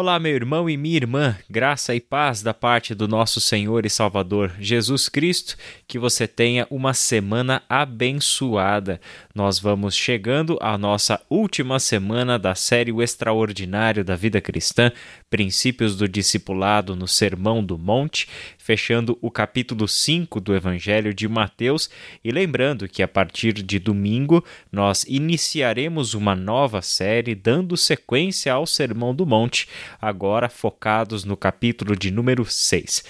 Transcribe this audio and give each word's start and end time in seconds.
Olá, 0.00 0.16
meu 0.20 0.32
irmão 0.32 0.70
e 0.70 0.76
minha 0.76 0.94
irmã, 0.94 1.36
graça 1.50 1.92
e 1.92 2.00
paz 2.00 2.40
da 2.40 2.54
parte 2.54 2.94
do 2.94 3.08
nosso 3.08 3.40
Senhor 3.40 3.84
e 3.84 3.90
Salvador 3.90 4.54
Jesus 4.60 5.08
Cristo, 5.08 5.56
que 5.88 5.98
você 5.98 6.28
tenha 6.28 6.68
uma 6.70 6.94
semana 6.94 7.64
abençoada. 7.68 9.00
Nós 9.34 9.58
vamos 9.58 9.96
chegando 9.96 10.56
à 10.62 10.78
nossa 10.78 11.20
última 11.28 11.80
semana 11.80 12.38
da 12.38 12.54
série 12.54 12.92
O 12.92 13.02
Extraordinário 13.02 14.04
da 14.04 14.14
Vida 14.14 14.40
Cristã, 14.40 14.92
Princípios 15.28 15.96
do 15.96 16.08
Discipulado 16.08 16.94
no 16.94 17.08
Sermão 17.08 17.60
do 17.60 17.76
Monte, 17.76 18.28
fechando 18.68 19.18
o 19.22 19.30
capítulo 19.30 19.88
5 19.88 20.42
do 20.42 20.54
Evangelho 20.54 21.14
de 21.14 21.26
Mateus. 21.26 21.88
E 22.22 22.30
lembrando 22.30 22.86
que 22.86 23.02
a 23.02 23.08
partir 23.08 23.54
de 23.54 23.78
domingo 23.78 24.44
nós 24.70 25.06
iniciaremos 25.08 26.12
uma 26.12 26.36
nova 26.36 26.82
série 26.82 27.34
dando 27.34 27.78
sequência 27.78 28.52
ao 28.52 28.66
Sermão 28.66 29.14
do 29.14 29.24
Monte 29.24 29.66
agora 29.98 30.50
focados 30.50 31.24
no 31.24 31.34
capítulo 31.34 31.96
de 31.96 32.10
número 32.10 32.44
6. 32.44 33.04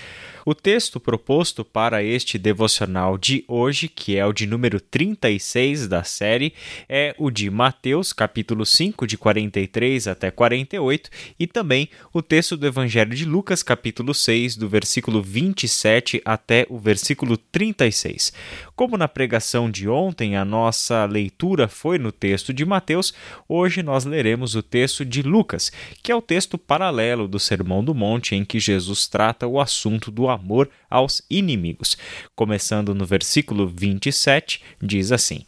O 0.49 0.55
texto 0.55 0.99
proposto 0.99 1.63
para 1.63 2.03
este 2.03 2.39
devocional 2.39 3.19
de 3.19 3.45
hoje, 3.47 3.87
que 3.87 4.17
é 4.17 4.25
o 4.25 4.33
de 4.33 4.47
número 4.47 4.81
36 4.81 5.87
da 5.87 6.03
série, 6.03 6.55
é 6.89 7.15
o 7.19 7.31
de 7.31 7.51
Mateus, 7.51 8.15
capítulo 8.15 8.65
5, 8.65 9.07
de 9.07 9.19
43 9.19 10.09
até 10.09 10.31
48, 10.31 11.11
e 11.39 11.47
também 11.47 11.91
o 12.15 12.23
texto 12.23 12.57
do 12.57 12.67
Evangelho 12.67 13.15
de 13.15 13.27
Lucas, 13.27 13.63
capítulo 13.63 14.15
6, 14.15 14.57
do 14.57 14.67
versículo 14.71 15.23
27 15.23 16.23
até 16.25 16.67
o 16.71 16.79
versículo 16.79 17.37
36. 17.37 18.33
Como 18.79 18.97
na 18.97 19.09
pregação 19.09 19.69
de 19.69 19.89
ontem 19.89 20.37
a 20.37 20.45
nossa 20.45 21.05
leitura 21.05 21.67
foi 21.67 21.99
no 21.99 22.13
texto 22.13 22.55
de 22.55 22.65
Mateus, 22.65 23.13
hoje 23.49 23.83
nós 23.83 24.05
leremos 24.05 24.55
o 24.55 24.63
texto 24.63 25.05
de 25.05 25.21
Lucas, 25.21 25.73
que 26.01 26.13
é 26.13 26.15
o 26.15 26.23
texto 26.23 26.57
paralelo 26.57 27.27
do 27.27 27.41
Sermão 27.41 27.83
do 27.83 27.93
Monte 27.93 28.37
em 28.37 28.45
que 28.45 28.61
Jesus 28.61 29.09
trata 29.09 29.49
o 29.49 29.61
assunto 29.61 30.13
do 30.13 30.29
amor 30.29 30.71
aos 30.89 31.21
inimigos. 31.29 31.99
Começando 32.37 32.95
no 32.95 33.05
versículo 33.05 33.67
27, 33.67 34.63
diz 34.81 35.11
assim: 35.11 35.41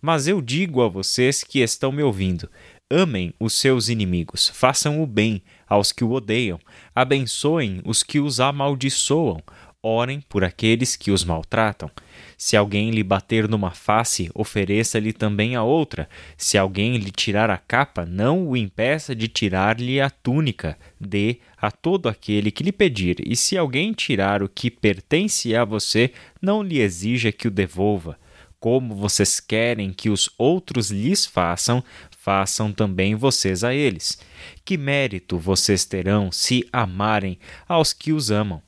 Mas 0.00 0.26
eu 0.26 0.40
digo 0.40 0.80
a 0.80 0.88
vocês 0.88 1.44
que 1.44 1.58
estão 1.58 1.92
me 1.92 2.02
ouvindo: 2.02 2.48
amem 2.90 3.34
os 3.38 3.52
seus 3.52 3.90
inimigos, 3.90 4.48
façam 4.48 5.02
o 5.02 5.06
bem 5.06 5.42
aos 5.68 5.92
que 5.92 6.02
o 6.02 6.12
odeiam, 6.12 6.58
abençoem 6.94 7.82
os 7.84 8.02
que 8.02 8.18
os 8.18 8.40
amaldiçoam, 8.40 9.42
orem 9.82 10.22
por 10.30 10.42
aqueles 10.42 10.96
que 10.96 11.10
os 11.10 11.24
maltratam. 11.24 11.90
Se 12.42 12.56
alguém 12.56 12.90
lhe 12.90 13.02
bater 13.02 13.46
numa 13.46 13.70
face, 13.70 14.30
ofereça-lhe 14.34 15.12
também 15.12 15.56
a 15.56 15.62
outra. 15.62 16.08
Se 16.38 16.56
alguém 16.56 16.96
lhe 16.96 17.10
tirar 17.10 17.50
a 17.50 17.58
capa, 17.58 18.06
não 18.06 18.48
o 18.48 18.56
impeça 18.56 19.14
de 19.14 19.28
tirar-lhe 19.28 20.00
a 20.00 20.08
túnica. 20.08 20.78
Dê 20.98 21.40
a 21.54 21.70
todo 21.70 22.08
aquele 22.08 22.50
que 22.50 22.64
lhe 22.64 22.72
pedir, 22.72 23.16
e 23.26 23.36
se 23.36 23.58
alguém 23.58 23.92
tirar 23.92 24.42
o 24.42 24.48
que 24.48 24.70
pertence 24.70 25.54
a 25.54 25.66
você, 25.66 26.14
não 26.40 26.62
lhe 26.62 26.80
exija 26.80 27.30
que 27.30 27.46
o 27.46 27.50
devolva. 27.50 28.18
Como 28.58 28.94
vocês 28.94 29.38
querem 29.38 29.92
que 29.92 30.08
os 30.08 30.30
outros 30.38 30.90
lhes 30.90 31.26
façam, 31.26 31.84
façam 32.10 32.72
também 32.72 33.14
vocês 33.14 33.62
a 33.62 33.74
eles. 33.74 34.18
Que 34.64 34.78
mérito 34.78 35.38
vocês 35.38 35.84
terão 35.84 36.32
se 36.32 36.66
amarem 36.72 37.38
aos 37.68 37.92
que 37.92 38.14
os 38.14 38.30
amam? 38.30 38.62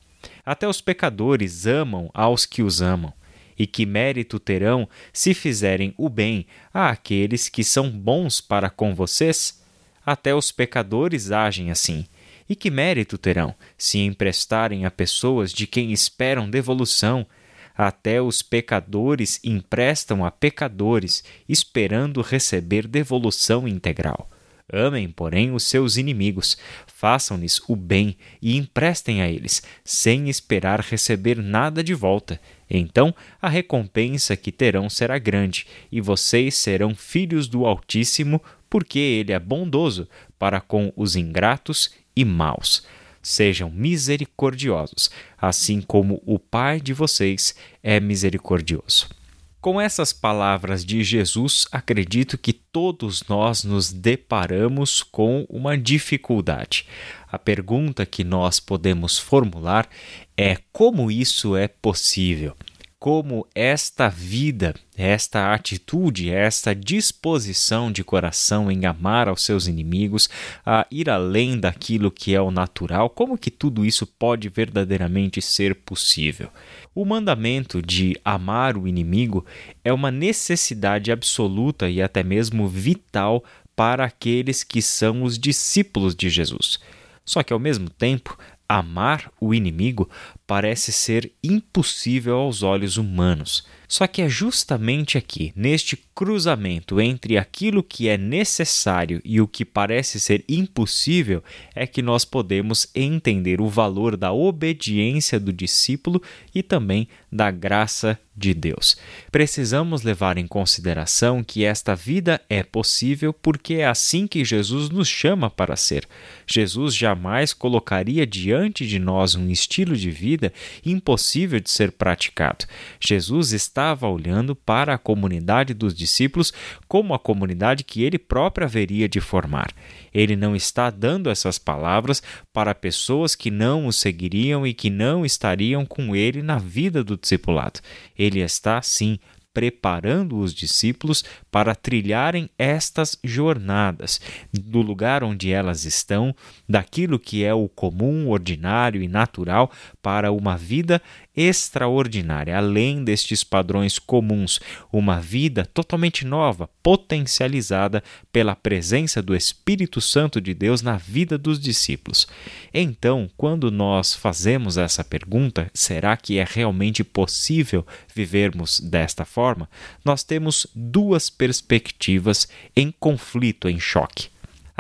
Até 0.45 0.69
os 0.69 0.83
pecadores 0.83 1.67
amam 1.67 2.11
aos 2.13 2.45
que 2.45 2.63
os 2.63 2.83
amam. 2.83 3.15
E 3.63 3.67
que 3.69 3.87
mérito 3.87 4.41
terão 4.41 4.89
se 5.13 5.33
fizerem 5.35 5.95
o 5.97 6.09
bem 6.09 6.49
àqueles 6.75 7.49
que 7.49 7.63
são 7.63 7.89
bons 7.89 8.41
para 8.41 8.69
com 8.69 8.93
vocês? 8.93 9.63
Até 10.05 10.35
os 10.35 10.51
pecadores 10.51 11.31
agem 11.31 11.71
assim. 11.71 12.05
E 12.49 12.57
que 12.57 12.73
mérito 12.73 13.17
terão 13.17 13.55
se 13.79 14.01
emprestarem 14.01 14.85
a 14.85 14.91
pessoas 14.91 15.53
de 15.53 15.69
quem 15.69 15.93
esperam 15.93 16.51
devolução? 16.51 17.25
Até 17.73 18.21
os 18.21 18.43
pecadores 18.43 19.39
emprestam 19.45 20.25
a 20.25 20.33
pecadores, 20.33 21.23
esperando 21.49 22.21
receber 22.21 22.89
devolução 22.89 23.69
integral. 23.69 24.29
Amem, 24.73 25.09
porém, 25.09 25.53
os 25.53 25.65
seus 25.65 25.97
inimigos, 25.99 26.57
façam-lhes 26.87 27.61
o 27.69 27.77
bem 27.77 28.17
e 28.41 28.57
emprestem 28.57 29.21
a 29.21 29.29
eles, 29.29 29.63
sem 29.85 30.31
esperar 30.31 30.81
receber 30.81 31.37
nada 31.37 31.85
de 31.85 31.93
volta. 31.93 32.41
Então 32.75 33.15
a 33.41 33.51
recompensa 33.51 34.35
que 34.35 34.51
terão 34.51 34.89
será 34.89 35.19
grande, 35.19 35.67
e 35.91 36.01
vocês 36.01 36.55
serão 36.55 36.95
filhos 36.95 37.47
do 37.47 37.67
Altíssimo, 37.67 38.43
porque 38.71 38.99
ele 38.99 39.33
é 39.33 39.39
bondoso 39.39 40.09
para 40.39 40.59
com 40.59 40.91
os 40.97 41.15
ingratos 41.15 41.91
e 42.17 42.25
maus. 42.25 42.87
Sejam 43.23 43.71
misericordiosos, 43.71 45.11
assim 45.37 45.83
como 45.83 46.23
o 46.25 46.39
Pai 46.39 46.81
de 46.81 46.95
vocês 46.95 47.55
é 47.83 48.01
misericordioso. 48.01 49.22
Com 49.63 49.81
essas 49.81 50.13
palavras 50.13 50.85
de 50.85 51.05
Jesus, 51.05 51.69
acredito 51.71 52.37
que 52.37 52.53
todos 52.53 53.23
nós 53.29 53.63
nos 53.63 53.93
deparamos 53.93 55.05
com 55.05 55.47
uma 55.49 55.79
dificuldade. 55.79 56.85
A 57.31 57.39
pergunta 57.39 58.05
que 58.05 58.25
nós 58.25 58.59
podemos 58.59 59.21
formular 59.21 59.89
é 60.37 60.59
como 60.73 61.13
isso 61.13 61.55
é 61.55 61.69
possível? 61.69 62.57
Como 63.03 63.45
esta 63.53 64.09
vida, 64.09 64.77
esta 64.97 65.53
atitude, 65.53 66.31
esta 66.31 66.73
disposição 66.73 67.91
de 67.91 68.05
coração 68.05 68.71
em 68.71 68.87
amar 68.87 69.27
aos 69.27 69.43
seus 69.43 69.67
inimigos, 69.67 70.31
a 70.65 70.87
ir 70.89 71.11
além 71.11 71.59
daquilo 71.59 72.13
que 72.13 72.33
é 72.33 72.41
o 72.41 72.53
natural, 72.53 73.11
como 73.11 73.37
que 73.37 73.51
tudo 73.51 73.85
isso 73.85 74.07
pode 74.07 74.49
verdadeiramente 74.49 75.43
ser 75.43 75.75
possível? 75.75 76.49
O 76.95 77.05
mandamento 77.05 77.83
de 77.83 78.17
amar 78.25 78.77
o 78.77 78.87
inimigo 78.87 79.45
é 79.83 79.93
uma 79.93 80.13
necessidade 80.13 81.11
absoluta 81.11 81.91
e 81.91 82.01
até 82.01 82.23
mesmo 82.23 82.69
vital 82.69 83.43
para 83.75 84.05
aqueles 84.05 84.63
que 84.63 84.81
são 84.81 85.25
os 85.25 85.37
discípulos 85.37 86.15
de 86.15 86.31
Jesus. 86.31 86.79
Só 87.25 87.43
que 87.43 87.53
ao 87.53 87.59
mesmo 87.59 87.91
tempo, 87.91 88.39
amar 88.69 89.31
o 89.41 89.53
inimigo 89.53 90.09
parece 90.53 90.93
ser 90.93 91.33
impossível 91.43 92.37
aos 92.37 92.63
olhos 92.63 92.99
humanos. 92.99 93.65
Só 93.89 94.07
que 94.07 94.23
é 94.23 94.29
justamente 94.29 95.19
aqui, 95.19 95.53
neste 95.55 95.99
cruzamento 96.15 96.99
entre 96.99 97.37
aquilo 97.37 97.83
que 97.83 98.09
é 98.09 98.17
necessário 98.17 99.21
e 99.23 99.39
o 99.39 99.47
que 99.47 99.67
parece 99.67 100.19
ser 100.19 100.43
impossível, 100.49 101.45
é 101.75 101.87
que 101.87 102.01
nós 102.01 102.25
podemos 102.25 102.87
entender 102.95 103.61
o 103.61 103.69
valor 103.69 104.17
da 104.17 104.33
obediência 104.33 105.39
do 105.39 105.53
discípulo 105.53 106.23
e 106.55 106.63
também 106.63 107.07
da 107.31 107.51
graça 107.51 108.19
de 108.35 108.55
Deus. 108.55 108.97
Precisamos 109.31 110.03
levar 110.03 110.39
em 110.39 110.47
consideração 110.47 111.45
que 111.45 111.63
esta 111.63 111.95
vida 111.95 112.41
é 112.49 112.63
possível 112.63 113.31
porque 113.31 113.75
é 113.75 113.87
assim 113.87 114.27
que 114.27 114.43
Jesus 114.43 114.89
nos 114.89 115.07
chama 115.07 115.51
para 115.51 115.77
ser. 115.77 116.09
Jesus 116.47 116.95
jamais 116.95 117.53
colocaria 117.53 118.27
diante 118.27 118.87
de 118.87 118.99
nós 118.99 119.35
um 119.35 119.51
estilo 119.51 119.95
de 119.95 120.11
vida 120.11 120.42
impossível 120.85 121.61
de 121.61 121.71
ser 121.71 121.93
praticado. 121.93 122.65
Jesus 122.99 123.53
estava 123.53 124.09
olhando 124.09 124.57
para 124.57 124.95
a 124.95 124.99
comunidade 124.99 125.75
dos 125.75 125.95
discípulos 125.95 126.53
como 126.89 127.13
a 127.13 127.19
comunidade 127.19 127.85
que 127.85 128.03
ele 128.03 128.19
próprio 128.19 128.67
haveria 128.67 129.09
de 129.09 129.21
formar. 129.21 129.71
Ele 130.13 130.35
não 130.35 130.57
está 130.57 130.91
dando 130.91 131.31
essas 131.31 131.59
palavras 131.59 132.23
para 132.53 132.75
pessoas 132.75 133.35
que 133.35 133.51
não 133.51 133.87
o 133.87 133.93
seguiriam 133.93 134.67
e 134.67 134.73
que 134.73 134.91
não 134.91 135.25
estariam 135.25 135.85
com 135.85 136.17
ele 136.17 136.43
na 136.43 136.59
vida 136.59 137.05
do 137.05 137.17
discipulado. 137.17 137.81
Ele 138.19 138.41
está, 138.41 138.81
sim, 138.83 139.19
preparando 139.53 140.39
os 140.39 140.55
discípulos 140.55 141.25
para 141.51 141.75
trilharem 141.75 142.49
estas 142.59 143.19
jornadas, 143.23 144.21
do 144.53 144.81
lugar 144.81 145.23
onde 145.23 145.53
elas 145.53 145.85
estão, 145.85 146.35
daquilo 146.69 147.19
que 147.19 147.45
é 147.45 147.53
o 147.53 147.69
comum, 147.69 148.29
ordinário 148.29 149.03
e 149.03 149.09
natural 149.09 149.71
para 150.01 150.33
uma 150.33 150.57
vida 150.57 151.01
extraordinária, 151.37 152.57
além 152.57 153.05
destes 153.05 153.43
padrões 153.43 153.99
comuns, 153.99 154.61
uma 154.93 155.21
vida 155.21 155.65
totalmente 155.65 156.27
nova, 156.27 156.69
potencializada 156.83 158.03
pela 158.33 158.55
presença 158.55 159.23
do 159.23 159.35
Espírito 159.35 160.01
Santo 160.01 160.41
de 160.41 160.53
Deus 160.53 160.83
na 160.83 160.97
vida 160.97 161.39
dos 161.39 161.59
discípulos. 161.59 162.27
Então, 162.73 163.31
quando 163.37 163.71
nós 163.71 164.15
fazemos 164.15 164.77
essa 164.77 165.03
pergunta, 165.03 165.71
será 165.73 166.17
que 166.17 166.39
é 166.39 166.47
realmente 166.49 167.05
possível 167.05 167.87
vivermos 168.15 168.81
desta 168.81 169.25
forma? 169.25 169.69
Nós 170.05 170.23
temos 170.23 170.67
duas 170.75 171.31
perspectivas 171.31 172.49
em 172.77 172.91
conflito, 172.91 173.69
em 173.69 173.81
choque. 173.81 174.32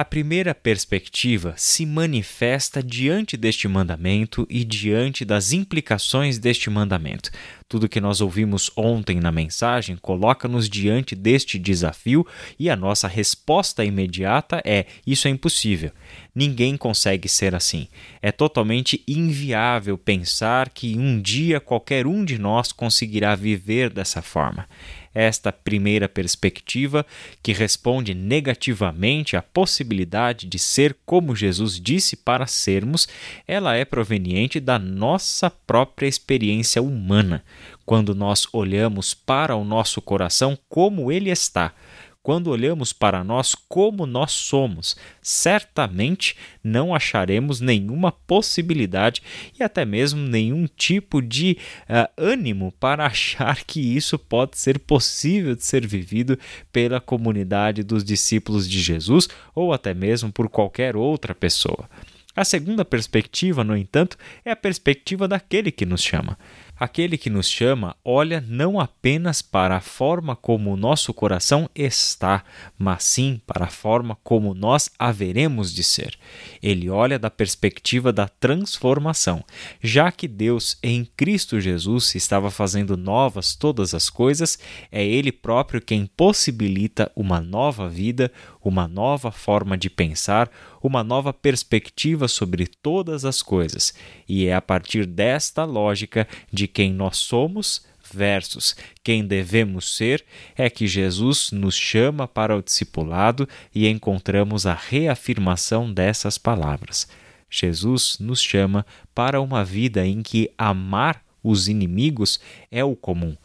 A 0.02 0.04
primeira 0.04 0.52
perspectiva 0.52 1.54
se 1.56 1.86
manifesta 1.86 2.82
diante 2.82 3.36
deste 3.36 3.68
mandamento 3.68 4.44
e 4.50 4.64
diante 4.64 5.24
das 5.24 5.52
implicações 5.52 6.40
deste 6.40 6.68
mandamento. 6.68 7.30
Tudo 7.68 7.88
que 7.88 8.00
nós 8.00 8.20
ouvimos 8.20 8.68
ontem 8.76 9.20
na 9.20 9.30
mensagem 9.30 9.96
coloca-nos 9.96 10.68
diante 10.68 11.14
deste 11.14 11.56
desafio 11.56 12.26
e 12.58 12.68
a 12.68 12.74
nossa 12.74 13.06
resposta 13.06 13.84
imediata 13.84 14.60
é: 14.64 14.86
isso 15.06 15.28
é 15.28 15.30
impossível. 15.30 15.92
Ninguém 16.34 16.76
consegue 16.76 17.28
ser 17.28 17.54
assim. 17.54 17.86
É 18.20 18.32
totalmente 18.32 19.04
inviável 19.06 19.96
pensar 19.96 20.68
que 20.70 20.98
um 20.98 21.22
dia 21.22 21.60
qualquer 21.60 22.08
um 22.08 22.24
de 22.24 22.38
nós 22.38 22.72
conseguirá 22.72 23.36
viver 23.36 23.88
dessa 23.88 24.20
forma 24.20 24.66
esta 25.14 25.52
primeira 25.52 26.08
perspectiva, 26.08 27.04
que 27.42 27.52
responde 27.52 28.14
negativamente 28.14 29.36
à 29.36 29.42
possibilidade 29.42 30.46
de 30.46 30.58
ser 30.58 30.96
como 31.04 31.36
Jesus 31.36 31.80
disse 31.80 32.16
para 32.16 32.46
sermos, 32.46 33.08
ela 33.46 33.76
é 33.76 33.84
proveniente 33.84 34.60
da 34.60 34.78
nossa 34.78 35.50
própria 35.50 36.06
experiência 36.06 36.82
humana, 36.82 37.44
quando 37.84 38.14
nós 38.14 38.46
olhamos 38.52 39.14
para 39.14 39.56
o 39.56 39.64
nosso 39.64 40.00
coração 40.00 40.58
como 40.68 41.10
ele 41.10 41.30
está 41.30 41.74
quando 42.22 42.48
olhamos 42.48 42.92
para 42.92 43.24
nós 43.24 43.54
como 43.54 44.06
nós 44.06 44.32
somos, 44.32 44.96
certamente 45.20 46.36
não 46.62 46.94
acharemos 46.94 47.60
nenhuma 47.60 48.12
possibilidade 48.12 49.22
e 49.58 49.62
até 49.62 49.84
mesmo 49.84 50.20
nenhum 50.20 50.66
tipo 50.66 51.20
de 51.20 51.58
uh, 51.88 52.08
ânimo 52.16 52.72
para 52.78 53.06
achar 53.06 53.64
que 53.64 53.80
isso 53.80 54.18
pode 54.18 54.56
ser 54.56 54.78
possível 54.78 55.56
de 55.56 55.64
ser 55.64 55.86
vivido 55.86 56.38
pela 56.72 57.00
comunidade 57.00 57.82
dos 57.82 58.04
discípulos 58.04 58.68
de 58.68 58.80
Jesus 58.80 59.28
ou 59.54 59.72
até 59.72 59.92
mesmo 59.92 60.30
por 60.30 60.48
qualquer 60.48 60.96
outra 60.96 61.34
pessoa. 61.34 61.88
A 62.34 62.46
segunda 62.46 62.82
perspectiva, 62.82 63.62
no 63.62 63.76
entanto, 63.76 64.16
é 64.42 64.50
a 64.50 64.56
perspectiva 64.56 65.28
daquele 65.28 65.70
que 65.70 65.84
nos 65.84 66.02
chama. 66.02 66.38
Aquele 66.82 67.16
que 67.16 67.30
nos 67.30 67.48
chama 67.48 67.94
olha 68.04 68.44
não 68.44 68.80
apenas 68.80 69.40
para 69.40 69.76
a 69.76 69.80
forma 69.80 70.34
como 70.34 70.72
o 70.72 70.76
nosso 70.76 71.14
coração 71.14 71.70
está, 71.76 72.42
mas 72.76 73.04
sim 73.04 73.40
para 73.46 73.66
a 73.66 73.70
forma 73.70 74.18
como 74.24 74.52
nós 74.52 74.90
haveremos 74.98 75.72
de 75.72 75.84
ser. 75.84 76.18
Ele 76.60 76.90
olha 76.90 77.20
da 77.20 77.30
perspectiva 77.30 78.12
da 78.12 78.26
transformação. 78.26 79.44
Já 79.80 80.10
que 80.10 80.26
Deus 80.26 80.76
em 80.82 81.04
Cristo 81.04 81.60
Jesus 81.60 82.16
estava 82.16 82.50
fazendo 82.50 82.96
novas 82.96 83.54
todas 83.54 83.94
as 83.94 84.10
coisas, 84.10 84.58
é 84.90 85.06
Ele 85.06 85.30
próprio 85.30 85.80
quem 85.80 86.04
possibilita 86.04 87.12
uma 87.14 87.40
nova 87.40 87.88
vida, 87.88 88.32
uma 88.60 88.88
nova 88.88 89.30
forma 89.30 89.78
de 89.78 89.88
pensar, 89.88 90.50
uma 90.82 91.04
nova 91.04 91.32
perspectiva 91.32 92.26
sobre 92.26 92.66
todas 92.66 93.24
as 93.24 93.40
coisas. 93.40 93.94
E 94.34 94.46
é 94.46 94.54
a 94.54 94.62
partir 94.62 95.04
desta 95.04 95.62
lógica 95.62 96.26
de 96.50 96.66
quem 96.66 96.90
nós 96.90 97.18
somos 97.18 97.84
versus 98.14 98.74
quem 99.04 99.26
devemos 99.26 99.94
ser 99.94 100.24
é 100.56 100.70
que 100.70 100.86
Jesus 100.86 101.52
nos 101.52 101.74
chama 101.74 102.26
para 102.26 102.56
o 102.56 102.62
discipulado 102.62 103.46
e 103.74 103.86
encontramos 103.86 104.64
a 104.64 104.72
reafirmação 104.72 105.92
dessas 105.92 106.38
palavras. 106.38 107.06
Jesus 107.50 108.16
nos 108.18 108.40
chama 108.40 108.86
para 109.14 109.38
uma 109.38 109.62
vida 109.62 110.06
em 110.06 110.22
que 110.22 110.50
amar 110.56 111.22
os 111.42 111.68
inimigos 111.68 112.40
é 112.70 112.82
o 112.82 112.96
comum, 112.96 113.36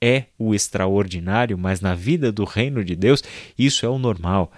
é 0.00 0.26
o 0.38 0.54
extraordinário, 0.54 1.58
mas 1.58 1.80
na 1.80 1.96
vida 1.96 2.30
do 2.30 2.44
reino 2.44 2.84
de 2.84 2.94
Deus 2.94 3.20
isso 3.58 3.84
é 3.84 3.88
o 3.88 3.98
normal. 3.98 4.52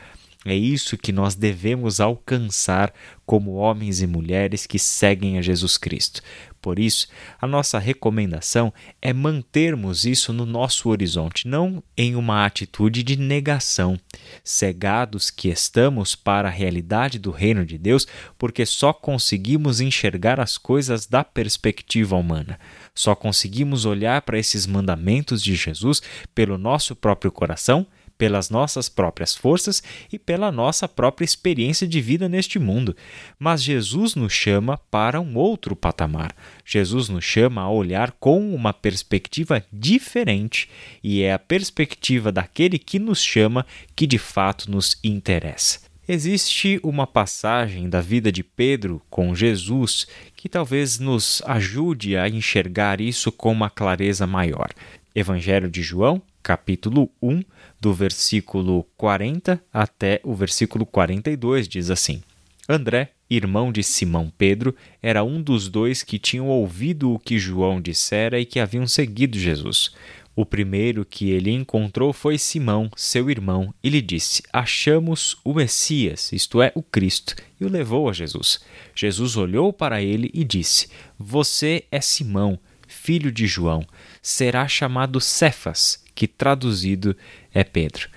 É 0.48 0.54
isso 0.54 0.96
que 0.96 1.12
nós 1.12 1.34
devemos 1.34 2.00
alcançar 2.00 2.90
como 3.26 3.56
homens 3.56 4.00
e 4.00 4.06
mulheres 4.06 4.66
que 4.66 4.78
seguem 4.78 5.36
a 5.36 5.42
Jesus 5.42 5.76
Cristo. 5.76 6.22
Por 6.62 6.78
isso, 6.78 7.06
a 7.38 7.46
nossa 7.46 7.78
recomendação 7.78 8.72
é 9.02 9.12
mantermos 9.12 10.06
isso 10.06 10.32
no 10.32 10.46
nosso 10.46 10.88
horizonte, 10.88 11.46
não 11.46 11.82
em 11.94 12.16
uma 12.16 12.46
atitude 12.46 13.02
de 13.02 13.18
negação, 13.18 14.00
cegados 14.42 15.30
que 15.30 15.50
estamos 15.50 16.14
para 16.14 16.48
a 16.48 16.50
realidade 16.50 17.18
do 17.18 17.30
reino 17.30 17.66
de 17.66 17.76
Deus, 17.76 18.06
porque 18.38 18.64
só 18.64 18.90
conseguimos 18.94 19.82
enxergar 19.82 20.40
as 20.40 20.56
coisas 20.56 21.06
da 21.06 21.22
perspectiva 21.22 22.16
humana. 22.16 22.58
Só 22.94 23.14
conseguimos 23.14 23.84
olhar 23.84 24.22
para 24.22 24.38
esses 24.38 24.66
mandamentos 24.66 25.42
de 25.42 25.54
Jesus 25.54 26.00
pelo 26.34 26.56
nosso 26.56 26.96
próprio 26.96 27.30
coração 27.30 27.86
pelas 28.18 28.50
nossas 28.50 28.88
próprias 28.88 29.34
forças 29.34 29.82
e 30.12 30.18
pela 30.18 30.52
nossa 30.52 30.88
própria 30.88 31.24
experiência 31.24 31.86
de 31.86 32.00
vida 32.00 32.28
neste 32.28 32.58
mundo. 32.58 32.94
Mas 33.38 33.62
Jesus 33.62 34.16
nos 34.16 34.32
chama 34.32 34.76
para 34.90 35.20
um 35.20 35.36
outro 35.36 35.76
patamar. 35.76 36.34
Jesus 36.64 37.08
nos 37.08 37.24
chama 37.24 37.62
a 37.62 37.70
olhar 37.70 38.10
com 38.18 38.52
uma 38.52 38.74
perspectiva 38.74 39.64
diferente, 39.72 40.68
e 41.02 41.22
é 41.22 41.32
a 41.32 41.38
perspectiva 41.38 42.32
daquele 42.32 42.78
que 42.78 42.98
nos 42.98 43.22
chama 43.22 43.64
que 43.94 44.06
de 44.06 44.18
fato 44.18 44.70
nos 44.70 44.98
interessa. 45.02 45.88
Existe 46.10 46.80
uma 46.82 47.06
passagem 47.06 47.86
da 47.86 48.00
vida 48.00 48.32
de 48.32 48.42
Pedro 48.42 49.02
com 49.10 49.34
Jesus 49.34 50.06
que 50.34 50.48
talvez 50.48 50.98
nos 50.98 51.42
ajude 51.44 52.16
a 52.16 52.26
enxergar 52.26 52.98
isso 52.98 53.30
com 53.30 53.52
uma 53.52 53.68
clareza 53.68 54.26
maior. 54.26 54.70
Evangelho 55.14 55.70
de 55.70 55.82
João, 55.82 56.22
capítulo 56.48 57.10
1, 57.20 57.42
do 57.78 57.92
versículo 57.92 58.86
40 58.96 59.62
até 59.70 60.18
o 60.24 60.34
versículo 60.34 60.86
42, 60.86 61.68
diz 61.68 61.90
assim: 61.90 62.22
André, 62.66 63.10
irmão 63.28 63.70
de 63.70 63.82
Simão 63.82 64.32
Pedro, 64.38 64.74
era 65.02 65.22
um 65.22 65.42
dos 65.42 65.68
dois 65.68 66.02
que 66.02 66.18
tinham 66.18 66.48
ouvido 66.48 67.12
o 67.12 67.18
que 67.18 67.38
João 67.38 67.82
dissera 67.82 68.40
e 68.40 68.46
que 68.46 68.58
haviam 68.58 68.86
seguido 68.86 69.38
Jesus. 69.38 69.90
O 70.34 70.46
primeiro 70.46 71.04
que 71.04 71.28
ele 71.28 71.50
encontrou 71.50 72.14
foi 72.14 72.38
Simão, 72.38 72.90
seu 72.96 73.28
irmão, 73.28 73.74
e 73.84 73.90
lhe 73.90 74.00
disse: 74.00 74.42
Achamos 74.50 75.36
o 75.44 75.52
Messias, 75.52 76.32
isto 76.32 76.62
é, 76.62 76.72
o 76.74 76.82
Cristo, 76.82 77.36
e 77.60 77.66
o 77.66 77.68
levou 77.68 78.08
a 78.08 78.14
Jesus. 78.14 78.58
Jesus 78.94 79.36
olhou 79.36 79.70
para 79.70 80.00
ele 80.00 80.30
e 80.32 80.44
disse: 80.44 80.88
Você 81.18 81.84
é 81.90 82.00
Simão, 82.00 82.58
filho 82.88 83.30
de 83.30 83.46
João, 83.46 83.86
será 84.20 84.66
chamado 84.66 85.20
Cefas, 85.20 86.02
que 86.14 86.26
traduzido 86.26 87.16
é 87.54 87.62
Pedro. 87.62 88.08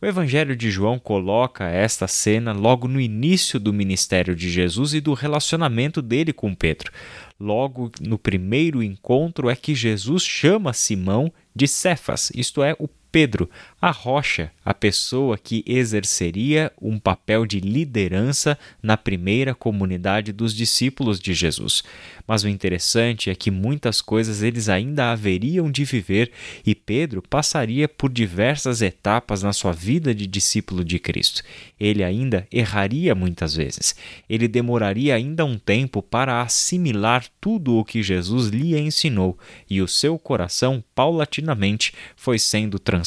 O 0.00 0.04
Evangelho 0.04 0.54
de 0.54 0.70
João 0.70 0.98
coloca 0.98 1.64
esta 1.68 2.06
cena 2.06 2.52
logo 2.52 2.86
no 2.86 3.00
início 3.00 3.58
do 3.58 3.72
ministério 3.72 4.34
de 4.34 4.50
Jesus 4.50 4.92
e 4.92 5.00
do 5.00 5.14
relacionamento 5.14 6.02
dele 6.02 6.32
com 6.32 6.54
Pedro. 6.54 6.92
Logo 7.40 7.90
no 8.00 8.18
primeiro 8.18 8.82
encontro 8.82 9.48
é 9.48 9.56
que 9.56 9.74
Jesus 9.74 10.22
chama 10.22 10.72
Simão 10.72 11.32
de 11.54 11.66
Cefas, 11.66 12.30
isto 12.34 12.62
é, 12.62 12.74
o 12.78 12.88
Pedro, 13.16 13.48
a 13.80 13.90
rocha, 13.90 14.52
a 14.62 14.74
pessoa 14.74 15.38
que 15.38 15.64
exerceria 15.66 16.70
um 16.78 16.98
papel 16.98 17.46
de 17.46 17.60
liderança 17.60 18.58
na 18.82 18.94
primeira 18.94 19.54
comunidade 19.54 20.32
dos 20.32 20.54
discípulos 20.54 21.18
de 21.18 21.32
Jesus. 21.32 21.82
Mas 22.26 22.44
o 22.44 22.48
interessante 22.48 23.30
é 23.30 23.34
que 23.34 23.50
muitas 23.50 24.02
coisas 24.02 24.42
eles 24.42 24.68
ainda 24.68 25.12
haveriam 25.12 25.70
de 25.70 25.82
viver 25.82 26.30
e 26.66 26.74
Pedro 26.74 27.22
passaria 27.22 27.88
por 27.88 28.12
diversas 28.12 28.82
etapas 28.82 29.42
na 29.42 29.54
sua 29.54 29.72
vida 29.72 30.14
de 30.14 30.26
discípulo 30.26 30.84
de 30.84 30.98
Cristo. 30.98 31.42
Ele 31.80 32.04
ainda 32.04 32.46
erraria 32.52 33.14
muitas 33.14 33.54
vezes. 33.54 33.94
Ele 34.28 34.46
demoraria 34.46 35.14
ainda 35.14 35.42
um 35.42 35.56
tempo 35.56 36.02
para 36.02 36.42
assimilar 36.42 37.24
tudo 37.40 37.76
o 37.76 37.84
que 37.84 38.02
Jesus 38.02 38.48
lhe 38.48 38.78
ensinou 38.78 39.38
e 39.70 39.80
o 39.80 39.88
seu 39.88 40.18
coração 40.18 40.84
paulatinamente 40.94 41.94
foi 42.14 42.38
sendo 42.38 42.78
transformado. 42.78 43.05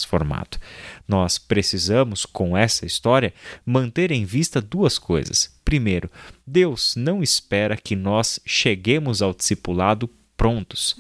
Nós 1.08 1.38
precisamos, 1.38 2.26
com 2.26 2.56
essa 2.56 2.86
história, 2.86 3.34
manter 3.66 4.12
em 4.12 4.26
vista 4.26 4.62
duas 4.62 4.98
coisas. 4.98 5.58
Primeiro, 5.64 6.10
Deus 6.46 6.96
não 6.96 7.22
espera 7.22 7.78
que 7.78 7.96
nós 7.96 8.40
cheguemos 8.46 9.22
ao 9.22 9.34
discipulado 9.34 10.10
prontos. 10.40 10.96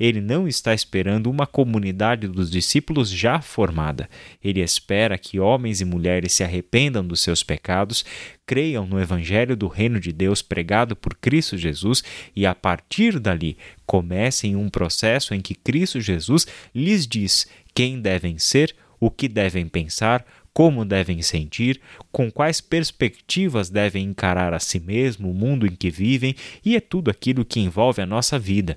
Ele 0.00 0.20
não 0.20 0.48
está 0.48 0.74
esperando 0.74 1.30
uma 1.30 1.46
comunidade 1.46 2.26
dos 2.26 2.50
discípulos 2.50 3.08
já 3.08 3.40
formada. 3.40 4.10
Ele 4.42 4.60
espera 4.60 5.16
que 5.16 5.38
homens 5.38 5.80
e 5.80 5.84
mulheres 5.84 6.32
se 6.32 6.42
arrependam 6.42 7.06
dos 7.06 7.20
seus 7.20 7.44
pecados, 7.44 8.04
creiam 8.44 8.84
no 8.84 9.00
Evangelho 9.00 9.56
do 9.56 9.68
Reino 9.68 10.00
de 10.00 10.12
Deus 10.12 10.42
pregado 10.42 10.96
por 10.96 11.14
Cristo 11.14 11.56
Jesus 11.56 12.02
e, 12.34 12.44
a 12.44 12.52
partir 12.52 13.20
dali, 13.20 13.56
comecem 13.86 14.56
um 14.56 14.68
processo 14.68 15.34
em 15.34 15.40
que 15.40 15.54
Cristo 15.54 16.00
Jesus 16.00 16.48
lhes 16.74 17.06
diz 17.06 17.46
quem 17.74 18.00
devem 18.00 18.38
ser, 18.38 18.74
o 18.98 19.10
que 19.10 19.28
devem 19.28 19.66
pensar, 19.66 20.24
como 20.52 20.84
devem 20.84 21.22
sentir, 21.22 21.80
com 22.10 22.30
quais 22.30 22.60
perspectivas 22.60 23.70
devem 23.70 24.04
encarar 24.04 24.52
a 24.52 24.58
si 24.58 24.80
mesmo, 24.80 25.30
o 25.30 25.34
mundo 25.34 25.66
em 25.66 25.74
que 25.74 25.90
vivem 25.90 26.34
e 26.64 26.76
é 26.76 26.80
tudo 26.80 27.10
aquilo 27.10 27.44
que 27.44 27.60
envolve 27.60 28.02
a 28.02 28.06
nossa 28.06 28.38
vida. 28.38 28.76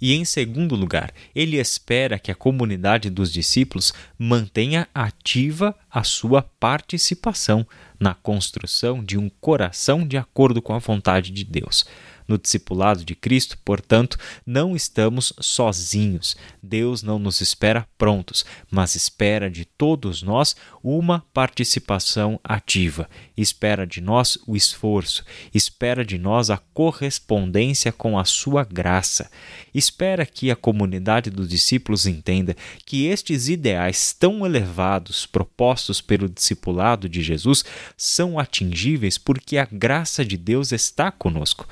E 0.00 0.14
em 0.14 0.24
segundo 0.24 0.76
lugar, 0.76 1.12
ele 1.34 1.56
espera 1.56 2.18
que 2.18 2.30
a 2.30 2.34
comunidade 2.34 3.10
dos 3.10 3.32
discípulos 3.32 3.92
mantenha 4.18 4.86
ativa 4.94 5.74
a 5.90 6.04
sua 6.04 6.42
participação 6.42 7.66
na 7.98 8.14
construção 8.14 9.02
de 9.02 9.18
um 9.18 9.28
coração 9.28 10.06
de 10.06 10.16
acordo 10.16 10.62
com 10.62 10.74
a 10.74 10.78
vontade 10.78 11.30
de 11.30 11.44
Deus. 11.44 11.84
No 12.28 12.36
discipulado 12.36 13.06
de 13.06 13.14
Cristo, 13.14 13.56
portanto, 13.64 14.18
não 14.44 14.76
estamos 14.76 15.32
sozinhos. 15.40 16.36
Deus 16.62 17.02
não 17.02 17.18
nos 17.18 17.40
espera 17.40 17.88
prontos, 17.96 18.44
mas 18.70 18.94
espera 18.94 19.50
de 19.50 19.64
todos 19.64 20.22
nós 20.22 20.54
uma 20.82 21.24
participação 21.32 22.38
ativa. 22.44 23.08
Espera 23.34 23.86
de 23.86 24.02
nós 24.02 24.38
o 24.46 24.54
esforço, 24.54 25.24
espera 25.54 26.04
de 26.04 26.18
nós 26.18 26.50
a 26.50 26.58
correspondência 26.58 27.90
com 27.90 28.18
a 28.18 28.26
sua 28.26 28.62
graça. 28.62 29.30
Espera 29.74 30.26
que 30.26 30.50
a 30.50 30.56
comunidade 30.56 31.30
dos 31.30 31.48
discípulos 31.48 32.06
entenda 32.06 32.54
que 32.84 33.06
estes 33.06 33.48
ideais 33.48 34.12
tão 34.12 34.44
elevados 34.44 35.24
propostos 35.24 35.77
pelo 36.00 36.28
discipulado 36.28 37.08
de 37.08 37.22
Jesus 37.22 37.64
são 37.96 38.38
atingíveis 38.38 39.18
porque 39.18 39.58
a 39.58 39.68
graça 39.70 40.24
de 40.24 40.36
Deus 40.36 40.72
está 40.72 41.10
conosco 41.10 41.66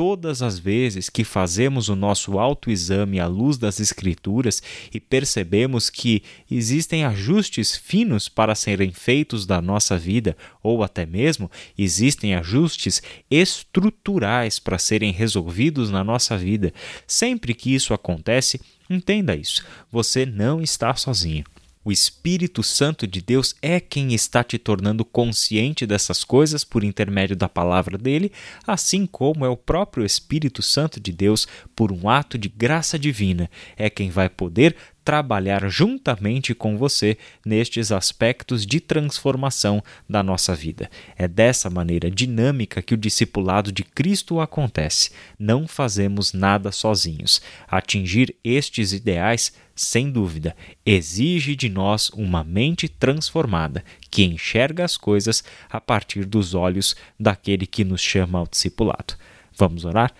todas 0.00 0.40
as 0.40 0.58
vezes 0.58 1.10
que 1.10 1.24
fazemos 1.24 1.90
o 1.90 1.94
nosso 1.94 2.38
autoexame 2.38 3.20
à 3.20 3.26
luz 3.26 3.58
das 3.58 3.80
Escrituras 3.80 4.62
e 4.94 4.98
percebemos 4.98 5.90
que 5.90 6.22
existem 6.50 7.04
ajustes 7.04 7.76
finos 7.76 8.26
para 8.26 8.54
serem 8.54 8.92
feitos 8.92 9.44
da 9.44 9.60
nossa 9.60 9.98
vida, 9.98 10.34
ou 10.62 10.82
até 10.82 11.04
mesmo 11.04 11.50
existem 11.76 12.34
ajustes 12.34 13.02
estruturais 13.30 14.58
para 14.58 14.78
serem 14.78 15.12
resolvidos 15.12 15.90
na 15.90 16.02
nossa 16.02 16.34
vida, 16.34 16.72
sempre 17.06 17.52
que 17.52 17.74
isso 17.74 17.92
acontece, 17.92 18.58
entenda 18.88 19.36
isso: 19.36 19.62
você 19.92 20.24
não 20.24 20.62
está 20.62 20.94
sozinho. 20.94 21.44
O 21.82 21.90
Espírito 21.90 22.62
Santo 22.62 23.06
de 23.06 23.22
Deus 23.22 23.54
é 23.62 23.80
quem 23.80 24.12
está 24.12 24.44
te 24.44 24.58
tornando 24.58 25.02
consciente 25.02 25.86
dessas 25.86 26.22
coisas 26.22 26.62
por 26.62 26.84
intermédio 26.84 27.34
da 27.34 27.48
palavra 27.48 27.96
dele, 27.96 28.30
assim 28.66 29.06
como 29.06 29.46
é 29.46 29.48
o 29.48 29.56
próprio 29.56 30.04
Espírito 30.04 30.60
Santo 30.60 31.00
de 31.00 31.10
Deus, 31.10 31.48
por 31.74 31.90
um 31.90 32.06
ato 32.06 32.36
de 32.36 32.50
graça 32.50 32.98
divina, 32.98 33.50
é 33.78 33.88
quem 33.88 34.10
vai 34.10 34.28
poder 34.28 34.76
trabalhar 35.04 35.68
juntamente 35.68 36.54
com 36.54 36.76
você 36.76 37.16
nestes 37.44 37.90
aspectos 37.90 38.66
de 38.66 38.80
transformação 38.80 39.82
da 40.08 40.22
nossa 40.22 40.54
vida. 40.54 40.90
É 41.16 41.26
dessa 41.26 41.70
maneira 41.70 42.10
dinâmica 42.10 42.82
que 42.82 42.94
o 42.94 42.98
discipulado 42.98 43.72
de 43.72 43.82
Cristo 43.82 44.40
acontece. 44.40 45.10
Não 45.38 45.66
fazemos 45.66 46.32
nada 46.32 46.70
sozinhos. 46.70 47.40
Atingir 47.68 48.36
estes 48.44 48.92
ideais, 48.92 49.52
sem 49.74 50.10
dúvida, 50.10 50.54
exige 50.84 51.56
de 51.56 51.68
nós 51.68 52.10
uma 52.10 52.44
mente 52.44 52.88
transformada 52.88 53.84
que 54.10 54.24
enxerga 54.24 54.84
as 54.84 54.96
coisas 54.96 55.42
a 55.70 55.80
partir 55.80 56.24
dos 56.24 56.54
olhos 56.54 56.94
daquele 57.18 57.66
que 57.66 57.84
nos 57.84 58.00
chama 58.00 58.38
ao 58.38 58.46
discipulado. 58.46 59.14
Vamos 59.56 59.84
orar? 59.84 60.12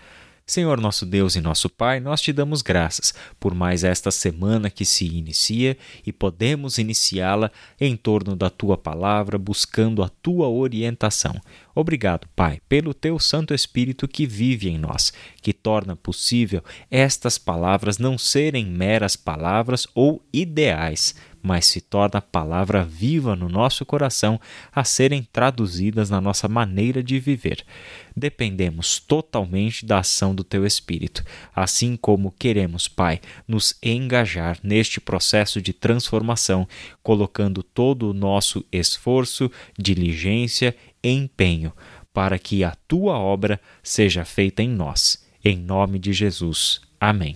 Senhor 0.51 0.81
nosso 0.81 1.05
Deus 1.05 1.37
e 1.37 1.39
nosso 1.39 1.69
Pai, 1.69 2.01
nós 2.01 2.19
te 2.19 2.33
damos 2.33 2.61
graças 2.61 3.13
por 3.39 3.55
mais 3.55 3.85
esta 3.85 4.11
semana 4.11 4.69
que 4.69 4.83
se 4.83 5.05
inicia 5.05 5.77
e 6.05 6.11
podemos 6.11 6.77
iniciá-la 6.77 7.49
em 7.79 7.95
torno 7.95 8.35
da 8.35 8.49
tua 8.49 8.77
palavra, 8.77 9.37
buscando 9.37 10.03
a 10.03 10.09
tua 10.09 10.49
orientação. 10.49 11.39
Obrigado, 11.73 12.27
Pai, 12.35 12.59
pelo 12.67 12.93
teu 12.93 13.17
Santo 13.17 13.53
Espírito 13.53 14.09
que 14.09 14.27
vive 14.27 14.67
em 14.67 14.77
nós, 14.77 15.13
que 15.41 15.53
torna 15.53 15.95
possível 15.95 16.61
estas 16.89 17.37
palavras 17.37 17.97
não 17.97 18.17
serem 18.17 18.65
meras 18.65 19.15
palavras 19.15 19.87
ou 19.95 20.21
ideais, 20.33 21.15
mas 21.41 21.65
se 21.65 21.81
torna 21.81 22.21
palavra 22.21 22.83
viva 22.83 23.35
no 23.35 23.49
nosso 23.49 23.85
coração 23.85 24.39
a 24.71 24.83
serem 24.83 25.27
traduzidas 25.31 26.09
na 26.09 26.21
nossa 26.21 26.47
maneira 26.47 27.03
de 27.03 27.19
viver. 27.19 27.65
Dependemos 28.15 28.99
totalmente 28.99 29.85
da 29.85 29.99
ação 29.99 30.35
do 30.35 30.43
teu 30.43 30.65
Espírito, 30.65 31.23
assim 31.55 31.95
como 31.95 32.31
queremos, 32.37 32.87
Pai, 32.87 33.19
nos 33.47 33.75
engajar 33.81 34.57
neste 34.63 34.99
processo 34.99 35.61
de 35.61 35.73
transformação, 35.73 36.67
colocando 37.01 37.63
todo 37.63 38.09
o 38.09 38.13
nosso 38.13 38.65
esforço, 38.71 39.49
diligência 39.77 40.75
empenho 41.03 41.73
para 42.13 42.37
que 42.37 42.63
a 42.63 42.75
tua 42.87 43.17
obra 43.17 43.59
seja 43.81 44.25
feita 44.25 44.61
em 44.61 44.69
nós. 44.69 45.23
Em 45.43 45.57
nome 45.57 45.97
de 45.97 46.13
Jesus. 46.13 46.81
Amém. 46.99 47.35